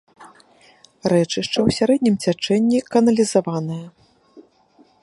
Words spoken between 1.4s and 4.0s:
ў сярэднім цячэнні каналізаванае.